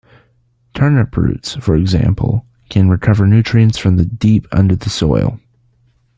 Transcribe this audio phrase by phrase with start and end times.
[0.73, 5.39] Turnip roots, for example, can recover nutrients from deep under the soil.